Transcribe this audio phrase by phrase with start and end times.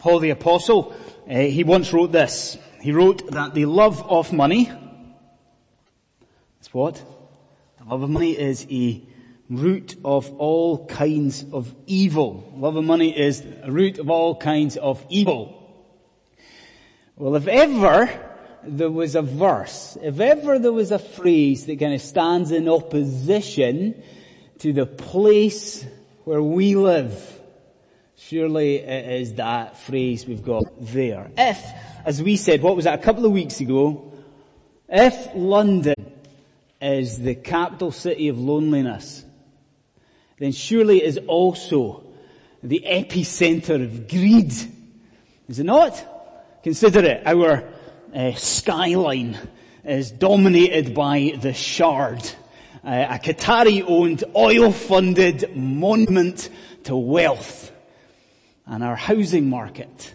[0.00, 0.94] Paul the apostle,
[1.28, 2.56] uh, he once wrote this.
[2.80, 4.72] He wrote that the love of money,
[6.60, 6.94] is what?
[7.78, 9.02] The love of money is a
[9.50, 12.50] root of all kinds of evil.
[12.56, 15.56] Love of money is a root of all kinds of evil.
[17.16, 18.08] Well, if ever
[18.62, 22.70] there was a verse, if ever there was a phrase that kind of stands in
[22.70, 24.02] opposition
[24.60, 25.84] to the place
[26.24, 27.39] where we live,
[28.22, 31.30] Surely it is that phrase we've got there.
[31.38, 31.58] If,
[32.04, 34.12] as we said, what was that, a couple of weeks ago,
[34.90, 36.12] if London
[36.82, 39.24] is the capital city of loneliness,
[40.38, 42.04] then surely it is also
[42.62, 44.52] the epicenter of greed.
[45.48, 46.62] Is it not?
[46.62, 47.64] Consider it, our
[48.14, 49.38] uh, skyline
[49.82, 52.22] is dominated by the Shard,
[52.84, 56.50] uh, a Qatari owned oil funded monument
[56.84, 57.72] to wealth
[58.70, 60.14] and our housing market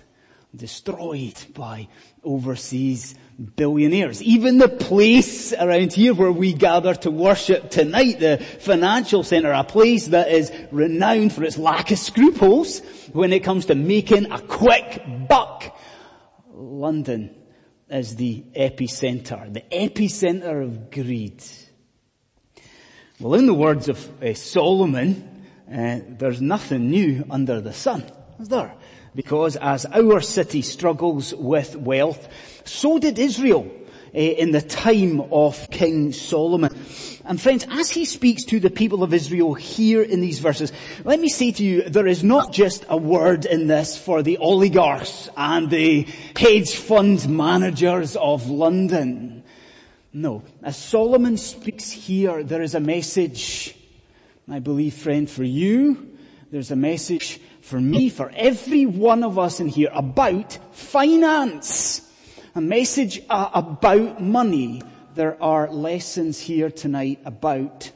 [0.55, 1.89] destroyed by
[2.23, 3.13] overseas
[3.57, 4.23] billionaires.
[4.23, 9.65] Even the place around here where we gather to worship tonight, the financial center, a
[9.65, 12.79] place that is renowned for its lack of scruples
[13.11, 15.77] when it comes to making a quick buck.
[16.53, 17.35] London
[17.89, 21.43] is the epicenter, the epicenter of greed.
[23.19, 28.49] Well, in the words of uh, Solomon, uh, there's nothing new under the sun is
[28.49, 28.73] there?
[29.13, 32.27] Because as our city struggles with wealth,
[32.65, 33.71] so did Israel
[34.13, 36.75] eh, in the time of King Solomon.
[37.23, 40.73] And friends, as he speaks to the people of Israel here in these verses,
[41.05, 44.37] let me say to you, there is not just a word in this for the
[44.37, 49.43] oligarchs and the hedge fund managers of London.
[50.11, 50.43] No.
[50.61, 53.75] As Solomon speaks here, there is a message,
[54.49, 56.14] I believe friend, for you.
[56.55, 62.09] There's a message for me, for every one of us in here about finance.
[62.55, 64.81] A message uh, about money.
[65.15, 67.91] There are lessons here tonight about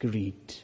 [0.00, 0.56] greed.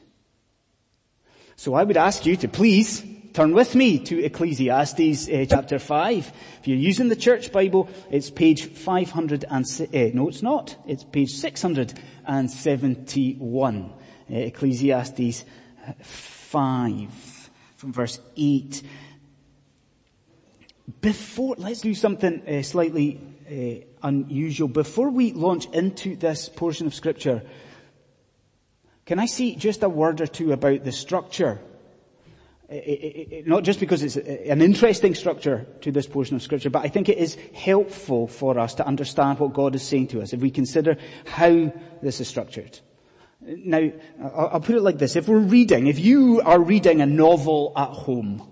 [1.55, 6.33] So I would ask you to please turn with me to Ecclesiastes uh, chapter 5.
[6.59, 11.05] If you're using the church Bible, it's page 500 and, uh, no it's not, it's
[11.05, 13.93] page 671.
[14.29, 15.45] Uh, Ecclesiastes
[16.03, 18.83] 5 from verse 8.
[21.01, 24.69] Before, let's do something uh, slightly uh, unusual.
[24.69, 27.43] Before we launch into this portion of scripture,
[29.07, 31.61] can I see just a word or two about the structure?
[32.69, 36.71] It, it, it, not just because it's an interesting structure to this portion of scripture,
[36.71, 40.23] but I think it is helpful for us to understand what God is saying to
[40.23, 40.97] us if we consider
[41.27, 42.81] how this is structured.
[43.47, 43.91] Now,
[44.23, 45.17] I'll put it like this.
[45.17, 48.43] If we're reading, if you are reading a novel at home,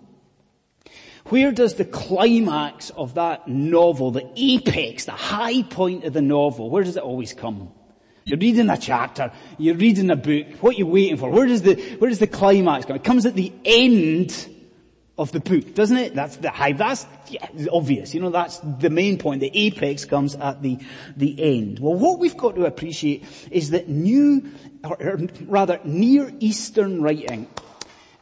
[1.26, 6.69] where does the climax of that novel, the apex, the high point of the novel,
[6.69, 7.72] where does it always come?
[8.25, 11.30] You're reading a chapter, you're reading a book, what are you waiting for?
[11.30, 12.97] Where does the, where does the climax come?
[12.97, 14.48] It comes at the end
[15.22, 16.15] of the book, doesn't it?
[16.15, 18.12] That's the high, that's yeah, obvious.
[18.12, 19.41] You know, that's the main point.
[19.41, 20.78] The apex comes at the,
[21.16, 21.78] the end.
[21.78, 24.44] Well, what we've got to appreciate is that new,
[24.84, 27.49] or rather Near Eastern writing,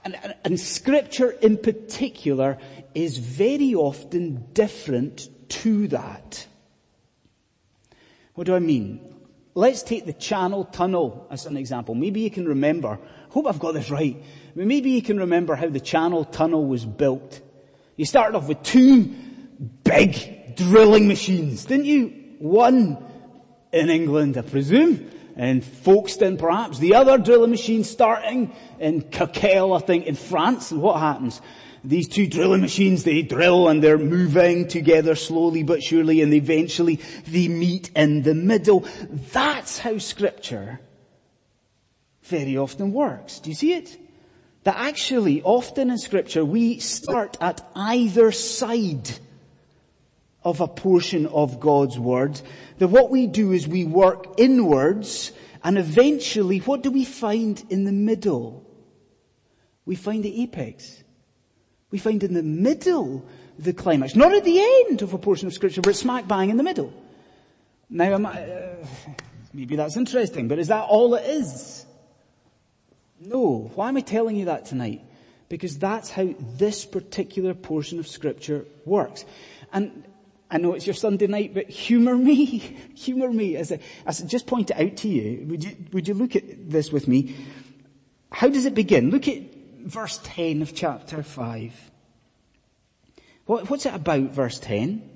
[0.04, 2.58] and, and, and scripture in particular,
[2.94, 6.46] is very often different to that.
[8.34, 9.00] What do I mean?
[9.54, 11.94] Let's take the Channel Tunnel as an example.
[11.94, 12.98] Maybe you can remember,
[13.30, 14.22] hope I've got this right,
[14.54, 17.40] maybe you can remember how the Channel Tunnel was built.
[17.96, 19.14] You started off with two
[19.84, 22.08] big drilling machines, didn't you?
[22.38, 22.98] One
[23.72, 26.78] in England, I presume, in Folkestone perhaps.
[26.78, 30.70] The other drilling machine starting in Coquelles, I think, in France.
[30.70, 31.40] And what happens?
[31.82, 37.00] These two drilling machines, they drill and they're moving together slowly but surely and eventually
[37.26, 38.84] they meet in the middle.
[39.32, 40.80] That's how scripture
[42.22, 43.40] very often works.
[43.40, 43.98] Do you see it?
[44.64, 49.10] That actually often in scripture we start at either side
[50.42, 52.40] of a portion of God's word.
[52.78, 57.84] That what we do is we work inwards and eventually what do we find in
[57.84, 58.66] the middle?
[59.84, 61.02] We find the apex.
[61.90, 63.26] We find in the middle
[63.58, 64.14] the climax.
[64.14, 66.92] Not at the end of a portion of scripture, but smack bang in the middle.
[67.88, 68.86] Now, uh,
[69.52, 71.79] maybe that's interesting, but is that all it is?
[73.20, 73.70] No.
[73.74, 75.04] Why am I telling you that tonight?
[75.48, 79.24] Because that's how this particular portion of scripture works.
[79.72, 80.04] And
[80.50, 82.58] I know it's your Sunday night, but humor me,
[82.96, 85.46] humor me as I, as I just point it out to you.
[85.48, 87.36] Would you, would you look at this with me?
[88.32, 89.10] How does it begin?
[89.10, 89.42] Look at
[89.80, 91.90] verse 10 of chapter 5.
[93.46, 95.08] What, what's it about, verse 10?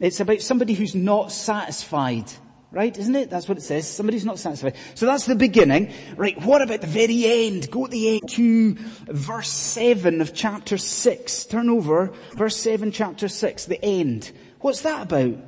[0.00, 2.30] It's about somebody who's not satisfied.
[2.70, 3.30] Right, isn't it?
[3.30, 3.88] That's what it says.
[3.88, 4.76] Somebody's not satisfied.
[4.94, 5.90] So that's the beginning.
[6.16, 7.70] Right, what about the very end?
[7.70, 8.74] Go to the end to
[9.06, 11.46] verse 7 of chapter 6.
[11.46, 12.12] Turn over.
[12.32, 14.32] Verse 7, chapter 6, the end.
[14.60, 15.38] What's that about?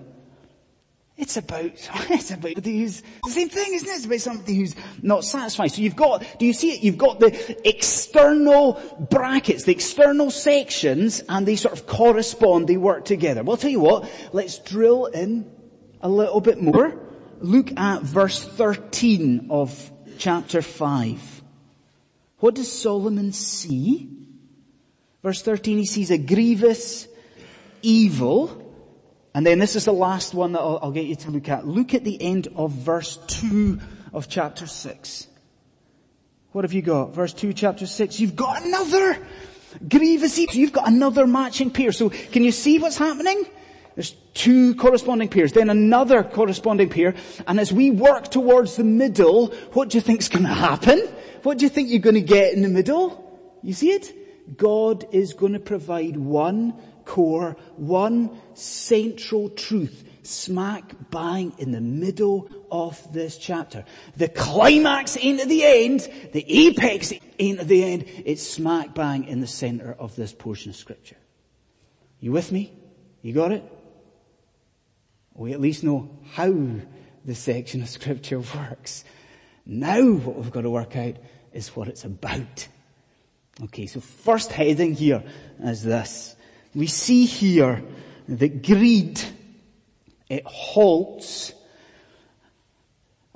[1.18, 1.64] It's about,
[2.10, 3.92] it's about who's, the same thing, isn't it?
[3.92, 5.72] It's about somebody who's not satisfied.
[5.72, 6.82] So you've got, do you see it?
[6.82, 8.80] You've got the external
[9.10, 13.42] brackets, the external sections, and they sort of correspond, they work together.
[13.42, 15.52] Well, I'll tell you what, let's drill in
[16.00, 17.09] a little bit more.
[17.40, 21.42] Look at verse 13 of chapter 5.
[22.38, 24.08] What does Solomon see?
[25.22, 27.06] Verse 13, he sees a grievous
[27.82, 28.60] evil
[29.34, 31.66] and then this is the last one that I'll, I'll, get you to look at.
[31.66, 33.78] Look at the end of verse 2
[34.12, 35.26] of chapter 6.
[36.52, 37.14] What have you got?
[37.14, 38.18] Verse 2, chapter 6.
[38.18, 39.24] You've got another
[39.88, 40.56] grievous evil.
[40.56, 41.92] You've got another matching pair.
[41.92, 43.44] So can you see what's happening?
[44.00, 47.14] There's two corresponding pairs, then another corresponding pair,
[47.46, 51.06] and as we work towards the middle, what do you think's gonna happen?
[51.42, 53.60] What do you think you're gonna get in the middle?
[53.62, 54.56] You see it?
[54.56, 63.12] God is gonna provide one core, one central truth smack bang in the middle of
[63.12, 63.84] this chapter.
[64.16, 69.24] The climax ain't at the end, the apex ain't at the end, it's smack bang
[69.26, 71.18] in the center of this portion of scripture.
[72.18, 72.72] You with me?
[73.20, 73.62] You got it?
[75.34, 76.52] We at least know how
[77.24, 79.04] the section of scripture works.
[79.66, 81.16] Now what we've got to work out
[81.52, 82.68] is what it's about.
[83.64, 85.22] Okay, so first heading here
[85.62, 86.34] is this.
[86.74, 87.82] We see here
[88.28, 89.20] that greed,
[90.28, 91.52] it halts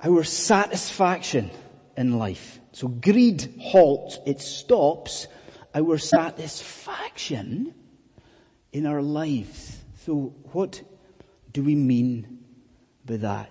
[0.02, 1.50] our satisfaction
[1.96, 2.60] in life.
[2.72, 5.26] So greed halts, it stops
[5.74, 7.74] our satisfaction
[8.72, 9.78] in our lives.
[10.04, 10.82] So what
[11.54, 12.40] do we mean
[13.06, 13.50] by that?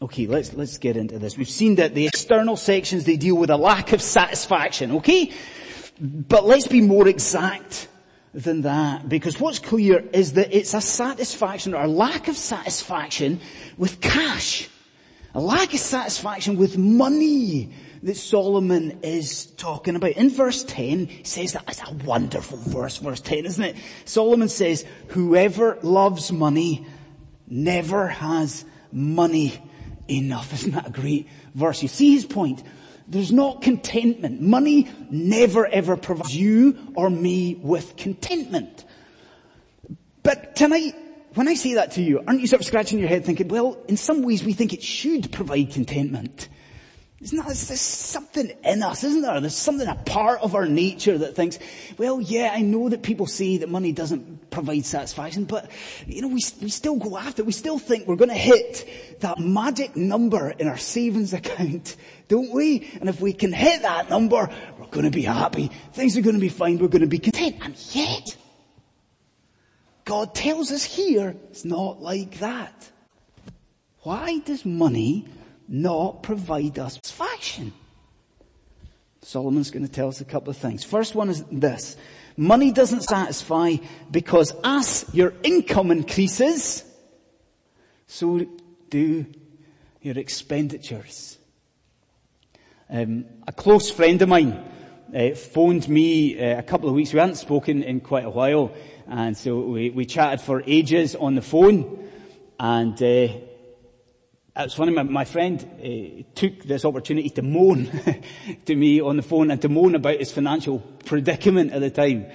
[0.00, 1.36] Okay, let's, let's get into this.
[1.36, 5.32] We've seen that the external sections, they deal with a lack of satisfaction, okay?
[6.00, 7.88] But let's be more exact
[8.32, 9.08] than that.
[9.08, 13.40] Because what's clear is that it's a satisfaction or a lack of satisfaction
[13.76, 14.70] with cash.
[15.34, 20.12] A lack of satisfaction with money that Solomon is talking about.
[20.12, 23.76] In verse 10, he says that it's a wonderful verse, verse 10, isn't it?
[24.04, 26.86] Solomon says, whoever loves money
[27.46, 29.60] never has money
[30.08, 30.52] enough.
[30.54, 31.82] Isn't that a great verse?
[31.82, 32.62] You see his point?
[33.06, 34.40] There's not contentment.
[34.40, 38.84] Money never ever provides you or me with contentment.
[40.22, 40.94] But tonight,
[41.34, 43.78] when I say that to you, aren't you sort of scratching your head thinking, well,
[43.88, 46.48] in some ways we think it should provide contentment.
[47.22, 49.38] Isn't that, there's something in us, isn't there?
[49.40, 51.58] There's something, a part of our nature that thinks,
[51.98, 55.70] well, yeah, I know that people say that money doesn't provide satisfaction, but,
[56.06, 57.46] you know, we, we still go after it.
[57.46, 58.88] We still think we're going to hit
[59.20, 61.96] that magic number in our savings account,
[62.28, 62.90] don't we?
[63.00, 65.70] And if we can hit that number, we're going to be happy.
[65.92, 66.78] Things are going to be fine.
[66.78, 67.56] We're going to be content.
[67.60, 68.34] And yet,
[70.06, 72.88] God tells us here, it's not like that.
[74.04, 75.26] Why does money
[75.70, 77.72] not provide us satisfaction?
[79.22, 80.82] Solomon's going to tell us a couple of things.
[80.82, 81.96] First one is this.
[82.36, 83.76] Money doesn't satisfy
[84.10, 86.84] because as your income increases,
[88.06, 88.46] so
[88.88, 89.26] do
[90.02, 91.38] your expenditures.
[92.88, 94.64] Um, a close friend of mine
[95.14, 97.12] uh, phoned me uh, a couple of weeks.
[97.12, 98.72] We hadn't spoken in quite a while,
[99.06, 102.08] and so we, we chatted for ages on the phone.
[102.58, 103.28] And uh,
[104.56, 107.90] it's funny, my, my friend uh, took this opportunity to moan
[108.64, 112.26] to me on the phone and to moan about his financial predicament at the time.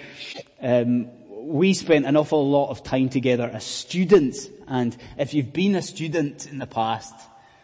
[0.62, 1.10] Um,
[1.48, 5.82] we spent an awful lot of time together as students, and if you've been a
[5.82, 7.14] student in the past,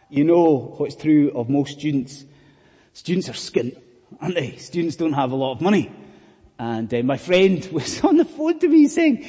[0.09, 2.25] you know what's true of most students.
[2.93, 3.81] Students are skint,
[4.19, 4.57] aren't they?
[4.57, 5.91] Students don't have a lot of money.
[6.59, 9.25] And uh, my friend was on the phone to me saying,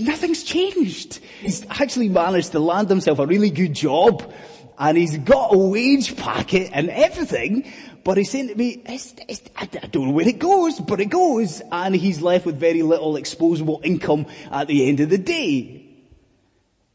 [0.00, 1.20] nothing's changed.
[1.40, 4.32] He's actually managed to land himself a really good job
[4.78, 7.70] and he's got a wage packet and everything,
[8.02, 11.06] but he's saying to me, it's, it's, I don't know where it goes, but it
[11.06, 15.86] goes, and he's left with very little exposable income at the end of the day.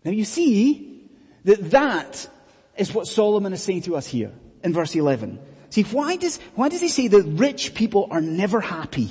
[0.03, 1.10] Now you see
[1.46, 2.27] that that
[2.77, 4.31] is what Solomon is saying to us here
[4.63, 5.39] in verse 11.
[5.69, 9.10] See, why does, why does he say that rich people are never happy?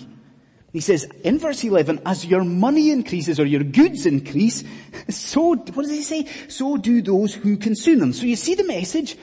[0.72, 4.64] He says in verse 11, as your money increases or your goods increase,
[5.08, 6.26] so, what does he say?
[6.48, 8.12] So do those who consume them.
[8.12, 9.16] So you see the message?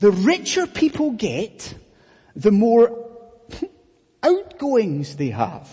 [0.00, 1.74] The richer people get,
[2.36, 3.08] the more
[4.22, 5.68] outgoings they have.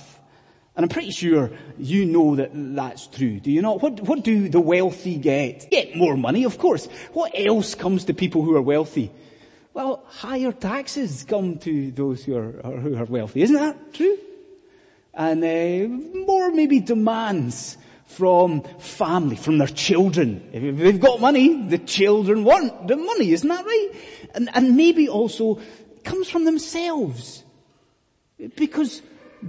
[0.78, 3.82] And I'm pretty sure you know that that's true, do you not?
[3.82, 5.70] What, what do the wealthy get?
[5.72, 6.88] Get more money, of course.
[7.14, 9.12] What else comes to people who are wealthy?
[9.74, 13.42] Well, higher taxes come to those who are, who are wealthy.
[13.42, 14.18] Isn't that true?
[15.15, 20.48] And uh, more maybe demands from family, from their children.
[20.51, 23.89] If they've got money, the children want the money, isn't that right?
[24.34, 25.60] And, and maybe also
[26.03, 27.43] comes from themselves.
[28.55, 29.01] Because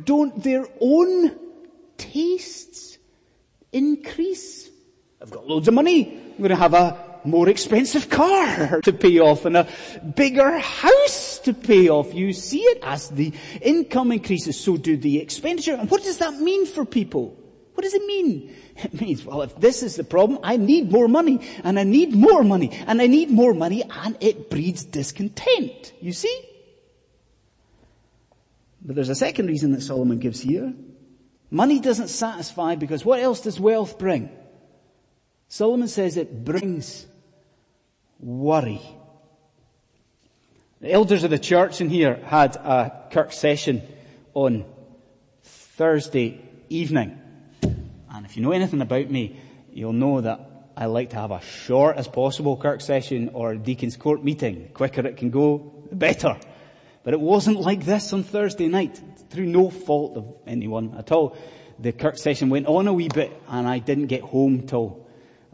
[0.04, 1.36] don't their own
[1.96, 2.98] tastes
[3.72, 4.70] increase?
[5.20, 6.20] I've got loads of money.
[6.32, 9.68] I'm going to have a more expensive car to pay off and a
[10.14, 12.14] bigger house to pay off.
[12.14, 15.74] You see it as the income increases, so do the expenditure.
[15.74, 17.36] And what does that mean for people?
[17.74, 18.54] What does it mean?
[18.76, 22.12] It means, well, if this is the problem, I need more money, and I need
[22.12, 25.94] more money, and I need more money, and it breeds discontent.
[25.98, 26.44] You see?
[28.84, 30.74] But there's a second reason that Solomon gives here.
[31.50, 34.28] Money doesn't satisfy because what else does wealth bring?
[35.48, 37.06] Solomon says it brings
[38.20, 38.80] worry.
[40.80, 43.82] The elders of the church in here had a Kirk session
[44.34, 44.64] on
[45.42, 47.18] Thursday evening.
[47.62, 49.40] And if you know anything about me,
[49.72, 53.96] you'll know that I like to have a short as possible Kirk session or Deacon's
[53.96, 54.64] Court meeting.
[54.64, 56.38] The quicker it can go, the better.
[57.02, 61.36] But it wasn't like this on Thursday night, through no fault of anyone at all.
[61.78, 65.05] The Kirk session went on a wee bit and I didn't get home till,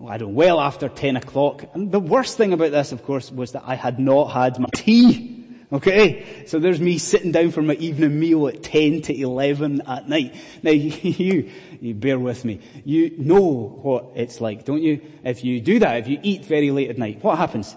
[0.09, 1.65] I don't well after 10 o'clock.
[1.75, 4.69] And the worst thing about this, of course, was that I had not had my
[4.75, 5.39] tea.
[5.73, 6.45] Okay?
[6.47, 10.35] So there's me sitting down for my evening meal at 10 to 11 at night.
[10.63, 12.61] Now you, you bear with me.
[12.85, 13.41] You know
[13.83, 15.01] what it's like, don't you?
[15.25, 17.75] If you do that, if you eat very late at night, what happens?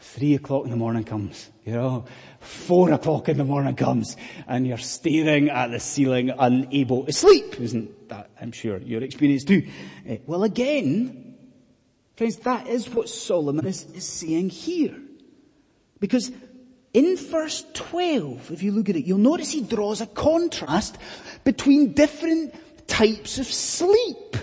[0.00, 2.04] Three o'clock in the morning comes, you know,
[2.40, 4.16] four o'clock in the morning comes
[4.48, 7.60] and you're staring at the ceiling unable to sleep.
[7.60, 9.68] Isn't that, I'm sure, your experience too?
[10.08, 11.31] Uh, well again,
[12.22, 14.96] friends, that is what Solomon is, is saying here.
[15.98, 16.30] Because
[16.92, 20.98] in verse 12, if you look at it, you'll notice he draws a contrast
[21.44, 22.54] between different
[22.86, 24.36] types of sleep.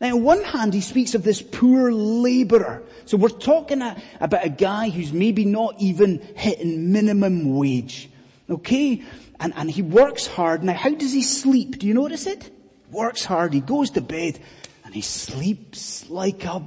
[0.00, 2.82] Now on one hand he speaks of this poor laborer.
[3.06, 8.10] So we're talking a, about a guy who's maybe not even hitting minimum wage.
[8.50, 9.02] Okay?
[9.40, 10.62] And, and he works hard.
[10.62, 11.78] Now how does he sleep?
[11.78, 12.52] Do you notice it?
[12.92, 14.38] Works hard, he goes to bed,
[14.86, 16.62] and he sleeps like a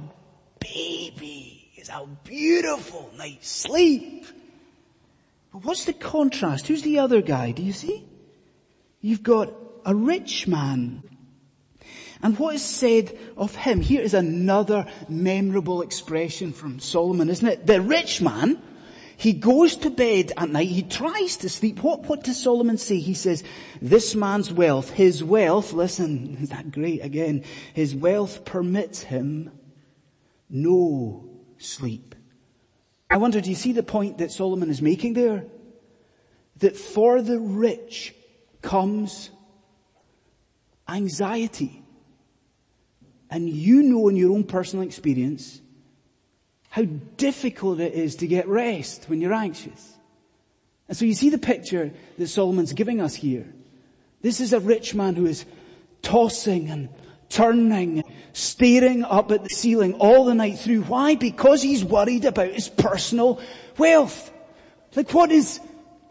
[0.60, 1.70] baby.
[1.74, 4.26] It's a beautiful night's sleep.
[5.50, 6.66] But what's the contrast?
[6.66, 7.52] Who's the other guy?
[7.52, 8.04] Do you see?
[9.00, 9.54] You've got
[9.86, 11.02] a rich man.
[12.22, 13.80] And what is said of him?
[13.80, 17.66] Here is another memorable expression from Solomon, isn't it?
[17.66, 18.60] The rich man,
[19.20, 21.82] he goes to bed at night, he tries to sleep.
[21.82, 23.00] What, what does Solomon say?
[23.00, 23.44] He says,
[23.82, 27.44] this man's wealth, his wealth, listen, is that great again?
[27.74, 29.50] His wealth permits him
[30.48, 32.14] no sleep.
[33.10, 35.44] I wonder, do you see the point that Solomon is making there?
[36.56, 38.14] That for the rich
[38.62, 39.30] comes
[40.88, 41.82] anxiety.
[43.28, 45.60] And you know in your own personal experience
[46.70, 46.84] how
[47.16, 49.98] difficult it is to get rest when you're anxious.
[50.88, 53.52] And so you see the picture that Solomon's giving us here.
[54.22, 55.44] This is a rich man who is
[56.02, 56.88] tossing and
[57.28, 60.82] turning, staring up at the ceiling all the night through.
[60.82, 61.16] Why?
[61.16, 63.40] Because he's worried about his personal
[63.76, 64.32] wealth.
[64.94, 65.60] Like what is,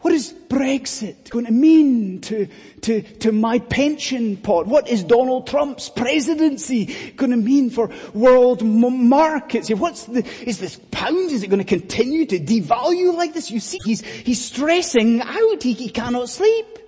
[0.00, 2.48] what is Brexit going to mean to,
[2.82, 4.66] to, to my pension pot?
[4.66, 9.68] What is Donald Trump's presidency going to mean for world markets?
[9.70, 13.50] What's the, is this pound, is it going to continue to devalue like this?
[13.50, 15.62] You see, he's, he's stressing out.
[15.62, 16.78] He, he cannot sleep.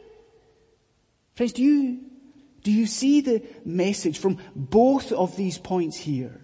[1.35, 2.01] Friends, do you
[2.63, 6.41] do you see the message from both of these points here?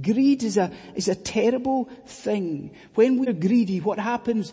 [0.00, 2.76] Greed is a, is a terrible thing.
[2.94, 4.52] When we're greedy, what happens?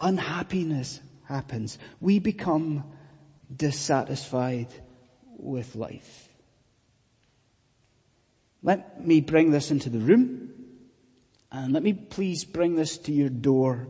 [0.00, 1.78] Unhappiness happens.
[2.00, 2.84] We become
[3.54, 4.68] dissatisfied
[5.38, 6.28] with life.
[8.62, 10.50] Let me bring this into the room.
[11.52, 13.86] And let me please bring this to your door.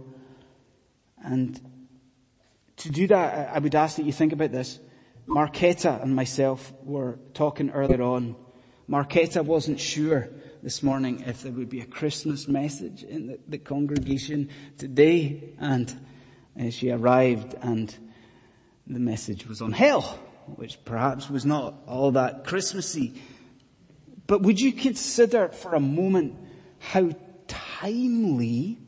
[1.24, 1.58] And
[2.76, 4.78] to do that, I would ask that you think about this.
[5.26, 8.36] Marketa and myself were talking earlier on.
[8.88, 10.28] Marketa wasn't sure
[10.66, 15.96] this morning if there would be a Christmas message in the, the congregation today and
[16.60, 17.96] uh, she arrived and
[18.88, 20.18] the message was on hell,
[20.56, 23.14] which perhaps was not all that Christmassy.
[24.26, 26.34] But would you consider for a moment
[26.80, 27.12] how
[27.46, 28.78] timely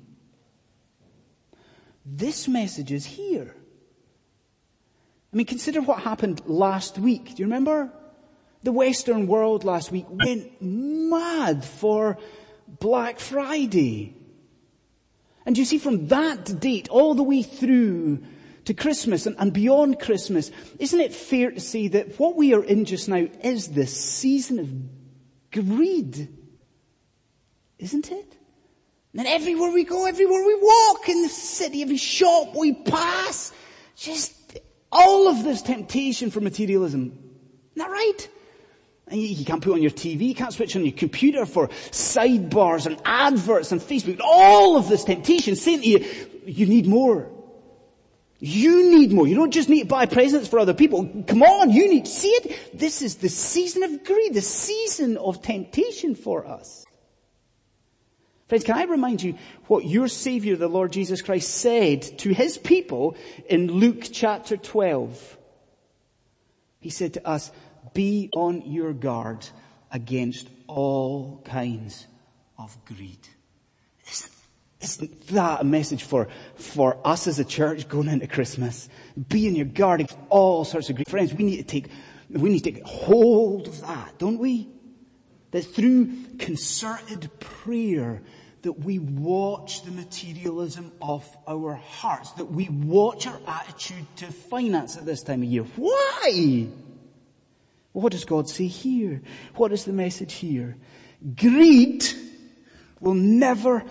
[2.04, 3.54] this message is here?
[5.32, 7.26] I mean, consider what happened last week.
[7.26, 7.92] Do you remember?
[8.62, 12.18] The Western world last week went mad for
[12.66, 14.14] Black Friday.
[15.46, 18.22] And you see from that date all the way through
[18.64, 22.62] to Christmas and, and, beyond Christmas, isn't it fair to say that what we are
[22.62, 24.68] in just now is the season of
[25.64, 26.28] greed?
[27.78, 28.36] Isn't it?
[29.16, 33.52] And everywhere we go, everywhere we walk in the city, every shop we pass,
[33.96, 34.60] just
[34.92, 37.04] all of this temptation for materialism.
[37.06, 38.28] Isn't that right?
[39.10, 43.00] You, can't put on your TV, you can't switch on your computer for sidebars and
[43.04, 44.20] adverts and Facebook.
[44.22, 47.30] All of this temptation saying to you, you need more.
[48.40, 49.26] You need more.
[49.26, 51.24] You don't just need to buy presents for other people.
[51.26, 52.78] Come on, you need, to see it?
[52.78, 56.84] This is the season of greed, the season of temptation for us.
[58.48, 59.34] Friends, can I remind you
[59.66, 63.16] what your Savior, the Lord Jesus Christ, said to His people
[63.48, 65.36] in Luke chapter 12?
[66.80, 67.50] He said to us,
[67.94, 69.46] be on your guard
[69.90, 72.06] against all kinds
[72.58, 73.26] of greed.
[74.10, 74.32] Isn't,
[74.80, 78.88] isn't that a message for, for us as a church going into Christmas?
[79.28, 81.08] Be on your guard against all sorts of greed.
[81.08, 81.88] Friends, we need to take,
[82.30, 84.68] we need to take hold of that, don't we?
[85.50, 88.20] That through concerted prayer,
[88.62, 94.96] that we watch the materialism of our hearts, that we watch our attitude to finance
[94.96, 95.62] at this time of year.
[95.76, 96.66] Why?
[97.98, 99.22] What does God say here?
[99.56, 100.76] What is the message here?
[101.34, 102.04] Greed
[103.00, 103.84] will never,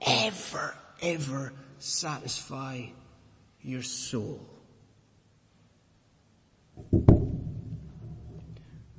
[0.00, 2.86] ever, ever satisfy
[3.60, 4.40] your soul.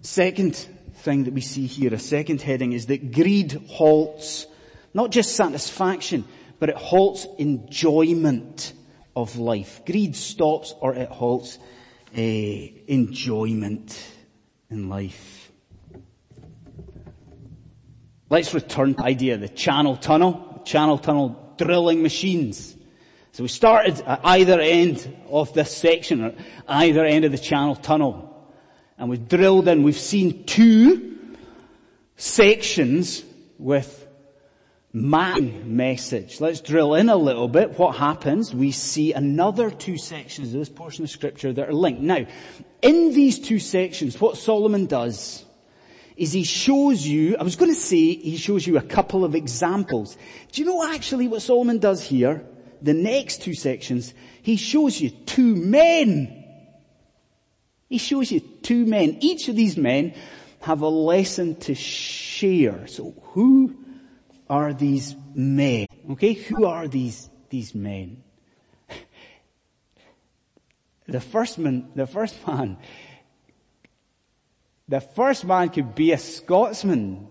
[0.02, 4.46] Second thing that we see here, a second heading is that greed halts
[4.94, 6.24] not just satisfaction,
[6.60, 8.74] but it halts enjoyment
[9.16, 9.82] of life.
[9.88, 11.58] Greed stops or it halts
[12.16, 14.11] uh, enjoyment
[14.72, 15.52] in life.
[18.30, 22.76] Let's return to the idea of the channel tunnel, channel tunnel drilling machines.
[23.34, 26.34] So we started at either end of this section, or
[26.68, 28.28] either end of the channel tunnel.
[28.98, 31.18] And we've drilled in, we've seen two
[32.16, 33.24] sections
[33.58, 34.08] with
[34.94, 36.42] man message.
[36.42, 37.80] Let's drill in a little bit.
[37.80, 38.54] What happens?
[38.54, 42.02] We see another two sections of this portion of scripture that are linked.
[42.02, 42.26] Now,
[42.82, 45.46] in these two sections, what Solomon does
[46.18, 49.34] is he shows you, I was going to say he shows you a couple of
[49.34, 50.18] examples.
[50.52, 52.46] Do you know actually what Solomon does here?
[52.82, 56.38] The next two sections, he shows you two men.
[57.88, 59.18] He shows you two men.
[59.22, 60.16] Each of these men
[60.62, 62.88] have a lesson to share.
[62.88, 63.76] So who
[64.52, 65.88] are these men?
[66.12, 68.22] Okay, who are these, these men?
[71.08, 72.78] the first man, the first man,
[74.90, 77.28] the first man could be a Scotsman.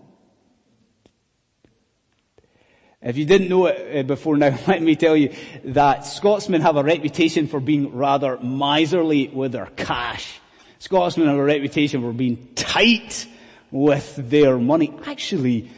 [3.03, 5.33] If you didn't know it uh, before now, let me tell you
[5.65, 10.39] that Scotsmen have a reputation for being rather miserly with their cash.
[10.79, 13.27] Scotsmen have a reputation for being tight
[13.69, 14.91] with their money.
[15.05, 15.69] Actually,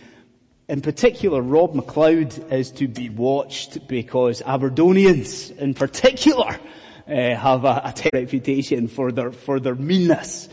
[0.70, 6.58] in particular, Rob McLeod is to be watched because Aberdonians in particular
[7.08, 10.48] uh, have a, a reputation for their, for their meanness.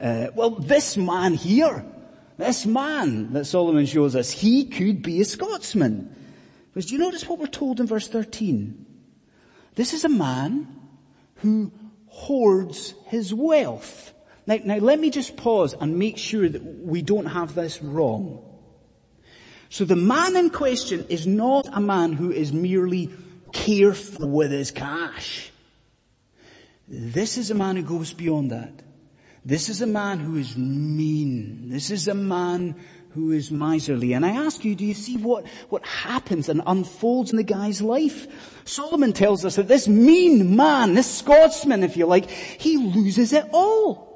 [0.00, 1.84] Uh, well, this man here,
[2.38, 6.14] this man that Solomon shows us, he could be a Scotsman.
[6.72, 8.86] Because do you notice what we're told in verse 13?
[9.74, 10.74] This is a man
[11.36, 11.70] who
[12.06, 14.12] hoards his wealth.
[14.46, 18.53] Now, now let me just pause and make sure that we don't have this wrong.
[19.68, 23.10] So the man in question is not a man who is merely
[23.52, 25.50] careful with his cash.
[26.86, 28.72] This is a man who goes beyond that.
[29.44, 31.68] This is a man who is mean.
[31.70, 32.76] This is a man
[33.10, 34.12] who is miserly.
[34.12, 37.80] And I ask you, do you see what, what happens and unfolds in the guy's
[37.80, 38.26] life?
[38.64, 43.46] Solomon tells us that this mean man, this Scotsman, if you like, he loses it
[43.52, 44.13] all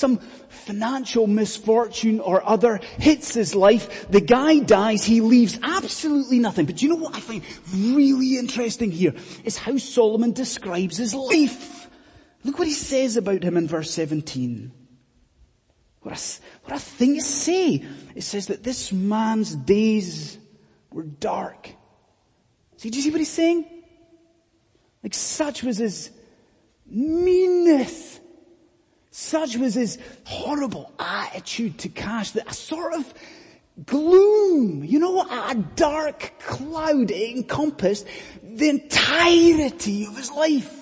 [0.00, 6.66] some financial misfortune or other hits his life, the guy dies, he leaves absolutely nothing.
[6.66, 11.88] But you know what I find really interesting here is how Solomon describes his life.
[12.42, 14.72] Look what he says about him in verse 17.
[16.02, 17.84] What a, what a thing to say.
[18.14, 20.38] It says that this man's days
[20.90, 21.70] were dark.
[22.78, 23.66] See, do you see what he's saying?
[25.02, 26.10] Like such was his
[26.86, 28.19] meanness
[29.10, 33.14] such was his horrible attitude to cash that a sort of
[33.84, 38.06] gloom, you know, a dark cloud encompassed
[38.42, 40.76] the entirety of his life.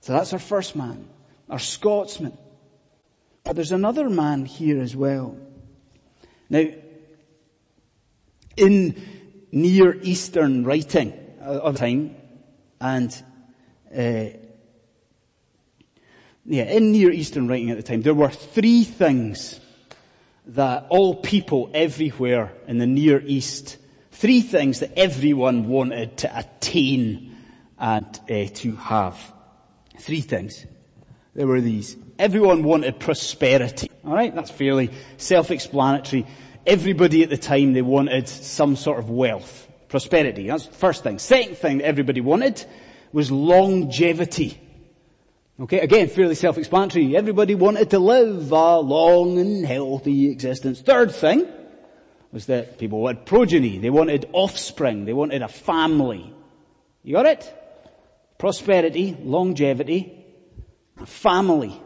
[0.00, 1.08] So that's our first man,
[1.50, 2.36] our Scotsman.
[3.44, 5.36] But there's another man here as well.
[6.50, 6.64] Now,
[8.56, 9.02] in
[9.52, 12.16] Near Eastern writing of the time,
[12.80, 13.22] and
[13.96, 14.38] uh,
[16.48, 19.60] yeah, in Near Eastern writing at the time, there were three things
[20.46, 23.76] that all people everywhere in the Near East,
[24.12, 27.36] three things that everyone wanted to attain
[27.78, 29.18] and uh, to have.
[29.98, 30.64] Three things.
[31.34, 31.96] There were these.
[32.18, 33.90] Everyone wanted prosperity.
[34.02, 36.26] Alright, that's fairly self-explanatory.
[36.66, 39.68] Everybody at the time, they wanted some sort of wealth.
[39.88, 40.46] Prosperity.
[40.46, 41.18] That's the first thing.
[41.18, 42.64] Second thing that everybody wanted
[43.12, 44.60] was longevity.
[45.60, 47.16] Okay, again, fairly self-explanatory.
[47.16, 50.80] Everybody wanted to live a long and healthy existence.
[50.80, 51.48] Third thing
[52.30, 53.78] was that people wanted progeny.
[53.78, 55.04] They wanted offspring.
[55.04, 56.32] They wanted a family.
[57.02, 57.54] You got it?
[58.38, 60.24] Prosperity, longevity,
[60.96, 61.80] a family.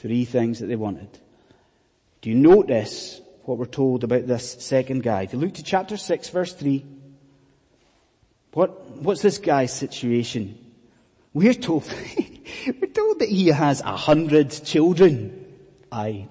[0.00, 1.08] Three things that they wanted.
[2.20, 5.22] Do you notice what we're told about this second guy?
[5.22, 6.84] If you look to chapter 6 verse 3,
[8.52, 10.56] what, what's this guy's situation?
[11.34, 11.84] We're told,
[12.66, 15.44] we're told that he has a hundred children.
[15.90, 16.28] I,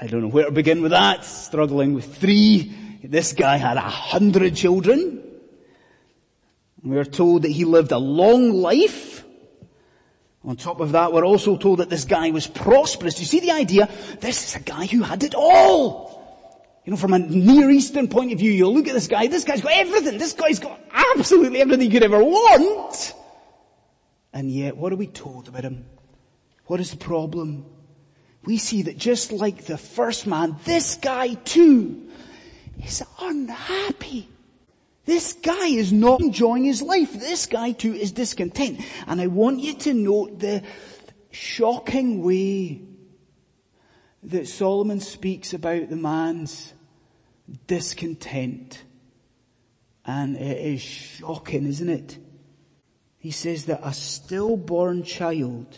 [0.00, 1.24] I don't know where to begin with that.
[1.24, 2.72] Struggling with three.
[3.02, 5.22] This guy had a hundred children.
[6.82, 9.24] We're told that he lived a long life.
[10.42, 13.14] On top of that, we're also told that this guy was prosperous.
[13.16, 13.90] Do you see the idea?
[14.20, 16.10] This is a guy who had it all.
[16.86, 19.44] You know, from a Near Eastern point of view, you look at this guy, this
[19.44, 20.16] guy's got everything.
[20.16, 23.14] This guy's got absolutely everything you could ever want.
[24.32, 25.86] And yet, what are we told about him?
[26.66, 27.66] What is the problem?
[28.44, 32.08] We see that just like the first man, this guy too
[32.82, 34.28] is unhappy.
[35.04, 37.12] This guy is not enjoying his life.
[37.12, 38.80] This guy too is discontent.
[39.06, 40.62] And I want you to note the
[41.32, 42.82] shocking way
[44.22, 46.72] that Solomon speaks about the man's
[47.66, 48.82] discontent.
[50.04, 52.18] And it is shocking, isn't it?
[53.20, 55.76] He says that a stillborn child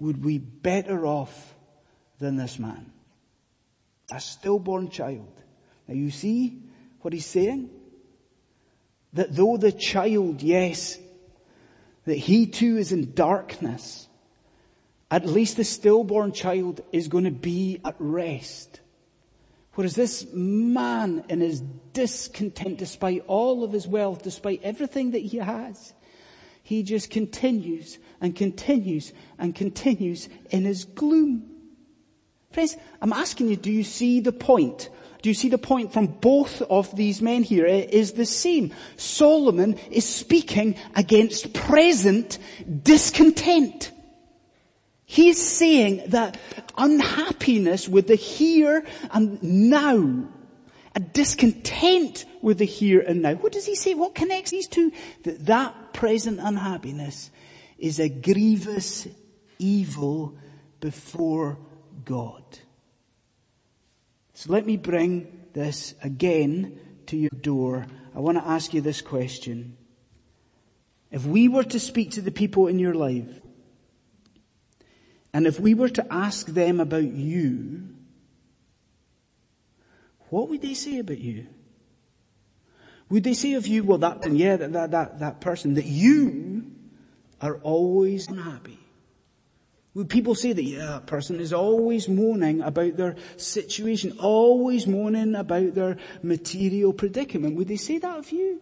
[0.00, 1.54] would be better off
[2.18, 2.92] than this man.
[4.10, 5.32] A stillborn child.
[5.86, 6.58] Now you see
[7.02, 7.70] what he's saying?
[9.12, 10.98] That though the child, yes,
[12.04, 14.08] that he too is in darkness,
[15.08, 18.80] at least the stillborn child is going to be at rest.
[19.74, 25.38] Whereas this man in his discontent, despite all of his wealth, despite everything that he
[25.38, 25.94] has,
[26.62, 31.48] he just continues and continues and continues in his gloom.
[32.50, 34.90] Friends, I'm asking you, do you see the point?
[35.22, 37.64] Do you see the point from both of these men here?
[37.64, 38.74] It is the same.
[38.96, 42.38] Solomon is speaking against present
[42.82, 43.91] discontent.
[45.12, 46.38] He's saying that
[46.74, 50.26] unhappiness with the here and now,
[50.96, 53.34] a discontent with the here and now.
[53.34, 53.92] What does he say?
[53.92, 54.90] What connects these two?
[55.24, 57.30] That that present unhappiness
[57.76, 59.06] is a grievous
[59.58, 60.34] evil
[60.80, 61.58] before
[62.06, 62.42] God.
[64.32, 67.86] So let me bring this again to your door.
[68.16, 69.76] I want to ask you this question.
[71.10, 73.41] If we were to speak to the people in your life
[75.32, 77.88] and if we were to ask them about you,
[80.28, 81.46] what would they say about you?
[83.10, 86.70] Would they say of you, well that, yeah, that, that, that, that person, that you
[87.40, 88.78] are always unhappy?
[89.94, 95.34] Would people say that, yeah, that person is always moaning about their situation, always moaning
[95.34, 97.56] about their material predicament?
[97.56, 98.60] Would they say that of you?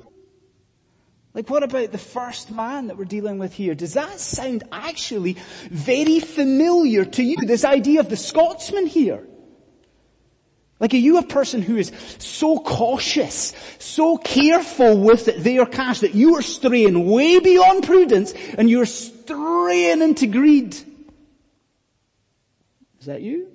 [1.32, 3.74] Like what about the first man that we're dealing with here?
[3.74, 5.36] Does that sound actually
[5.70, 7.36] very familiar to you?
[7.46, 9.26] This idea of the Scotsman here?
[10.80, 16.14] Like are you a person who is so cautious, so careful with their cash that
[16.14, 20.74] you are straying way beyond prudence and you're straying into greed?
[22.98, 23.48] Is that you?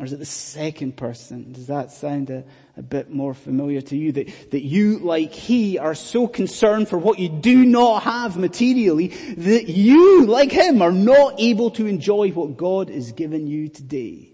[0.00, 1.52] Or is it the second person?
[1.52, 2.42] Does that sound a,
[2.78, 4.12] a bit more familiar to you?
[4.12, 9.08] That, that you, like he, are so concerned for what you do not have materially
[9.08, 14.32] that you, like him, are not able to enjoy what God has given you today.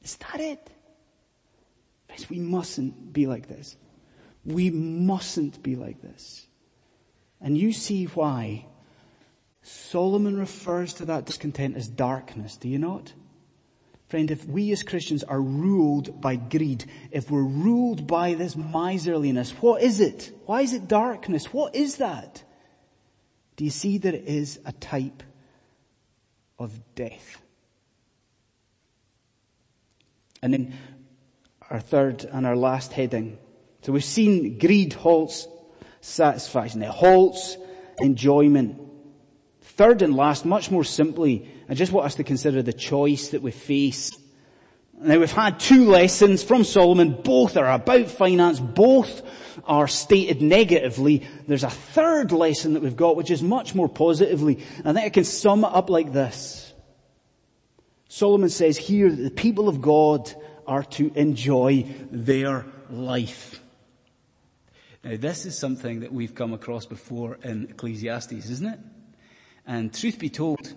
[0.00, 0.70] Is that it?
[2.06, 3.76] Friends, we mustn't be like this.
[4.44, 6.46] We mustn't be like this.
[7.40, 8.66] And you see why
[9.64, 13.12] Solomon refers to that discontent as darkness, do you not?
[14.12, 19.52] Friend, if we as Christians are ruled by greed, if we're ruled by this miserliness,
[19.62, 20.30] what is it?
[20.44, 21.50] Why is it darkness?
[21.50, 22.44] What is that?
[23.56, 25.22] Do you see that it is a type
[26.58, 27.40] of death?
[30.42, 30.74] And then
[31.70, 33.38] our third and our last heading.
[33.80, 35.48] So we've seen greed halts
[36.02, 36.82] satisfaction.
[36.82, 37.56] It halts
[37.98, 38.78] enjoyment.
[39.62, 43.40] Third and last, much more simply, I just want us to consider the choice that
[43.40, 44.10] we face.
[44.92, 47.22] Now we've had two lessons from Solomon.
[47.22, 48.60] Both are about finance.
[48.60, 49.22] Both
[49.64, 51.26] are stated negatively.
[51.48, 54.62] There's a third lesson that we've got which is much more positively.
[54.84, 56.74] I think I can sum it up like this.
[58.06, 60.30] Solomon says here that the people of God
[60.66, 63.62] are to enjoy their life.
[65.02, 68.78] Now this is something that we've come across before in Ecclesiastes, isn't it?
[69.66, 70.74] And truth be told,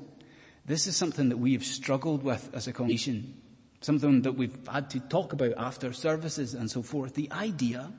[0.65, 3.41] this is something that we have struggled with as a congregation.
[3.81, 7.13] Something that we've had to talk about after services and so forth.
[7.13, 7.91] The idea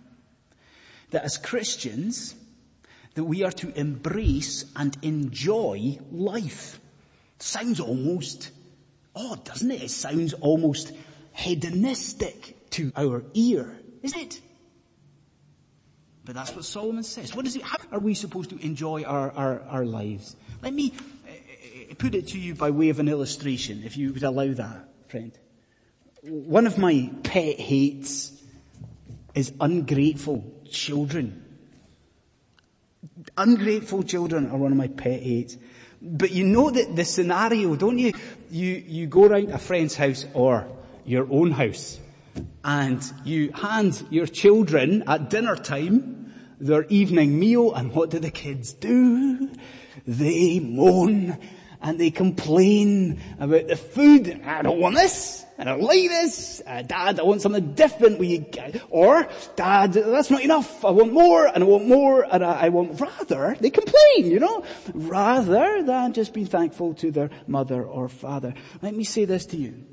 [1.10, 2.34] that as Christians,
[3.14, 6.80] that we are to embrace and enjoy life.
[7.38, 8.50] Sounds almost
[9.14, 9.82] odd, doesn't it?
[9.82, 10.92] It sounds almost
[11.32, 14.40] hedonistic to our ear, isn't it?
[16.24, 17.34] But that's what Solomon says.
[17.34, 17.62] What is it?
[17.62, 20.36] How are we supposed to enjoy our, our, our lives?
[20.60, 20.92] Let me
[21.94, 25.32] put it to you by way of an illustration, if you would allow that, friend.
[26.22, 28.32] One of my pet hates
[29.34, 31.42] is ungrateful children.
[33.36, 35.56] Ungrateful children are one of my pet hates.
[36.02, 38.12] But you know that the scenario, don't you?
[38.50, 40.68] You, you go around a friend's house or
[41.04, 41.98] your own house
[42.64, 46.16] and you hand your children at dinner time
[46.58, 49.50] their evening meal and what do the kids do?
[50.06, 51.38] They moan
[51.86, 54.42] and they complain about the food.
[54.44, 55.44] I don't want this.
[55.56, 56.60] I don't like this.
[56.66, 58.18] Uh, Dad, I want something different.
[58.18, 58.44] We,
[58.90, 60.84] or, Dad, that's not enough.
[60.84, 63.56] I want more and I want more and I, I want rather.
[63.60, 68.52] They complain, you know, rather than just being thankful to their mother or father.
[68.82, 69.84] Let me say this to you.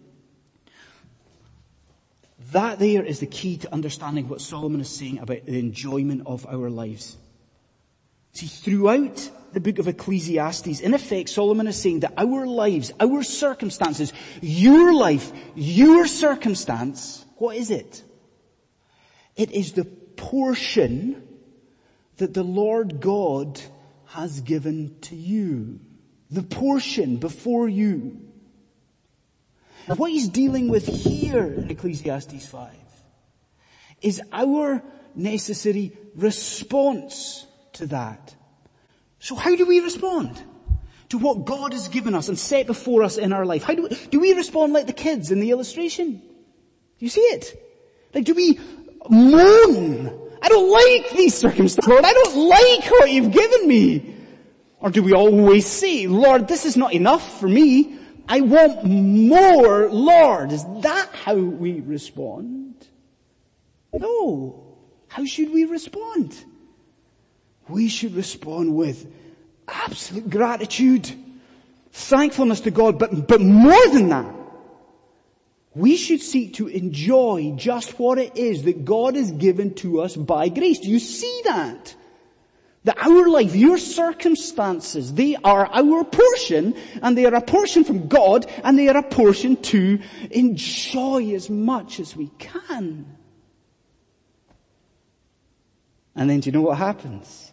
[2.54, 6.48] That there is the key to understanding what Solomon is saying about the enjoyment of
[6.48, 7.18] our lives.
[8.34, 13.22] See, throughout the book of Ecclesiastes, in effect, Solomon is saying that our lives, our
[13.22, 18.04] circumstances, your life, your circumstance, what is it?
[19.36, 21.28] It is the portion
[22.18, 23.62] that the Lord God
[24.06, 25.80] has given to you.
[26.32, 28.20] The portion before you.
[29.88, 32.72] And what he's dealing with here in Ecclesiastes 5
[34.02, 34.82] is our
[35.14, 38.36] necessary response to that.
[39.20, 40.42] So how do we respond
[41.10, 43.64] to what God has given us and set before us in our life?
[43.64, 46.14] How do we, do we respond like the kids in the illustration?
[46.14, 47.56] Do you see it?
[48.14, 48.60] Like do we
[49.10, 50.20] moan?
[50.42, 52.04] I don't like these circumstances, Lord.
[52.04, 54.16] I don't like what you've given me.
[54.80, 57.98] Or do we always say, Lord, this is not enough for me.
[58.28, 60.52] I want more, Lord.
[60.52, 62.88] Is that how we respond?
[63.94, 64.78] No.
[65.08, 66.44] How should we respond?
[67.74, 69.12] We should respond with
[69.68, 71.12] absolute gratitude,
[71.92, 74.32] thankfulness to God, but, but more than that,
[75.74, 80.16] we should seek to enjoy just what it is that God has given to us
[80.16, 80.82] by grace.
[80.82, 81.96] Do you see that?
[82.84, 88.08] That our life, your circumstances, they are our portion and they are a portion from
[88.08, 93.18] God and they are a portion to enjoy as much as we can.
[96.16, 97.53] And then do you know what happens?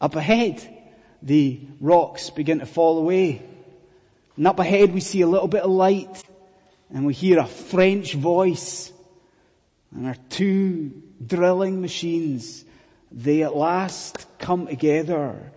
[0.00, 0.62] Up ahead,
[1.22, 3.42] the rocks begin to fall away.
[4.36, 6.22] And up ahead we see a little bit of light
[6.90, 8.92] and we hear a French voice
[9.94, 12.64] and our two drilling machines
[13.10, 15.52] they at last come together.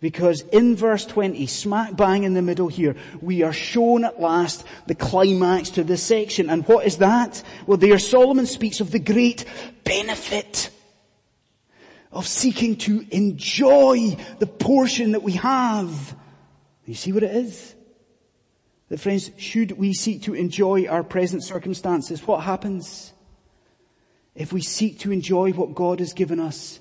[0.00, 4.64] Because in verse 20, smack bang in the middle here, we are shown at last
[4.86, 6.48] the climax to this section.
[6.48, 7.42] And what is that?
[7.66, 9.44] Well, there Solomon speaks of the great
[9.84, 10.70] benefit
[12.16, 16.16] of seeking to enjoy the portion that we have.
[16.84, 17.74] You see what it is?
[18.88, 23.12] That friends, should we seek to enjoy our present circumstances, what happens?
[24.36, 26.78] if we seek to enjoy what God has given us,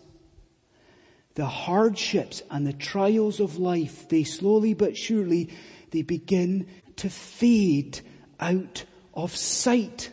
[1.36, 5.50] the hardships and the trials of life, they slowly but surely,
[5.92, 6.68] they begin
[6.98, 8.02] to fade
[8.40, 10.12] out of sight.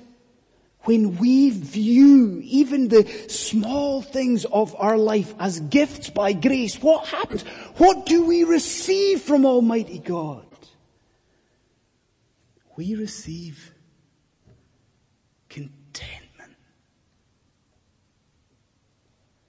[0.85, 7.07] When we view even the small things of our life as gifts by grace, what
[7.07, 7.43] happens?
[7.77, 10.45] What do we receive from Almighty God?
[12.77, 13.73] We receive
[15.49, 16.57] contentment.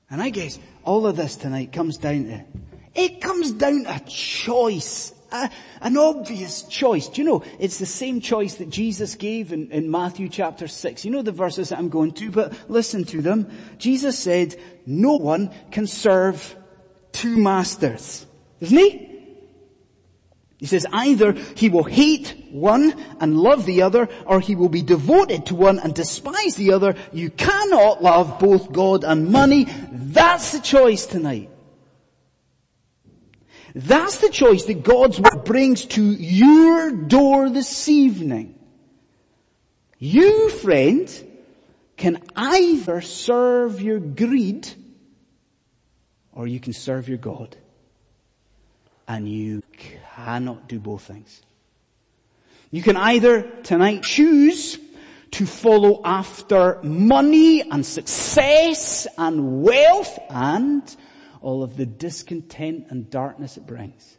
[0.09, 2.45] And I guess all of this tonight comes down to,
[2.93, 5.13] it comes down to choice.
[5.33, 5.49] A,
[5.81, 7.09] an obvious choice.
[7.09, 11.03] Do you know, it's the same choice that Jesus gave in, in Matthew chapter 6.
[11.03, 13.51] You know the verses that I'm going to, but listen to them.
[13.79, 16.55] Jesus said, no one can serve
[17.11, 18.25] two masters.
[18.59, 19.09] Isn't he?
[20.57, 24.81] He says either he will hate one and love the other, or he will be
[24.81, 26.95] devoted to one and despise the other.
[27.11, 29.67] You cannot love both God and money.
[29.91, 31.49] That's the choice tonight.
[33.75, 38.55] That's the choice that God's word brings to your door this evening.
[39.97, 41.09] You, friend,
[41.97, 44.67] can either serve your greed
[46.33, 47.55] or you can serve your God.
[49.07, 51.41] And you cannot do both things.
[52.71, 54.79] You can either tonight choose
[55.31, 60.95] to follow after money and success and wealth and
[61.43, 64.17] all of the discontent and darkness it brings.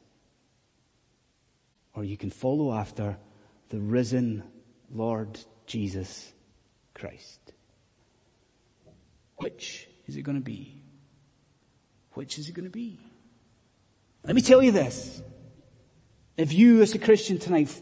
[1.95, 3.17] Or you can follow after
[3.71, 4.45] the risen
[4.93, 6.33] Lord Jesus
[6.93, 7.41] Christ.
[9.37, 10.83] Which is it going to be?
[12.13, 13.01] Which is it going to be?
[14.23, 15.23] Let me tell you this.
[16.37, 17.81] If you as a Christian tonight,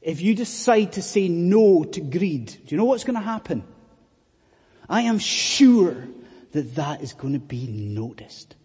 [0.00, 3.62] if you decide to say no to greed, do you know what's going to happen?
[4.88, 6.08] I am sure
[6.52, 8.56] that that is going to be noticed.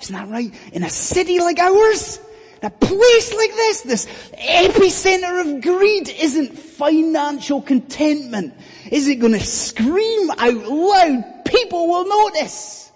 [0.00, 0.52] Isn't that right?
[0.72, 2.18] In a city like ours,
[2.60, 8.54] in a place like this, this epicenter of greed isn't financial contentment.
[8.90, 11.44] Is it going to scream out loud?
[11.44, 12.90] People will notice.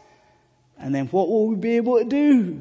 [0.79, 2.61] And then what will we be able to do?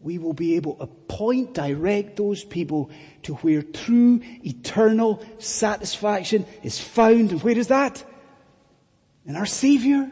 [0.00, 2.90] we will be able to point, direct those people
[3.22, 7.32] to where true eternal satisfaction is found.
[7.32, 8.02] And where is that?
[9.26, 10.10] In our Savior.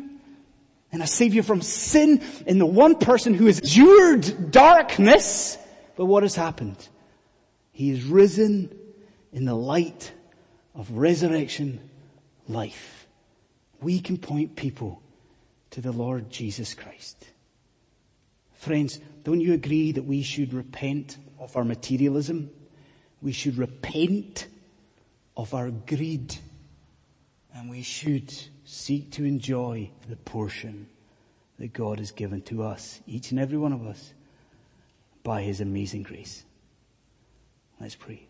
[0.91, 5.59] In a Savior from sin, in the one person who has endured darkness.
[5.97, 6.89] But what has happened?
[7.73, 8.77] He is risen
[9.33, 10.13] in the light
[10.75, 11.81] of resurrection
[12.49, 13.07] life.
[13.81, 15.03] We can point people
[15.71, 17.25] to the Lord Jesus Christ.
[18.55, 22.51] Friends, don't you agree that we should repent of our materialism?
[23.21, 24.49] We should repent
[25.37, 26.35] of our greed.
[27.55, 28.33] And we should
[28.71, 30.87] seek to enjoy the portion
[31.59, 34.13] that God has given to us, each and every one of us,
[35.23, 36.45] by His amazing grace.
[37.81, 38.28] Let's pray.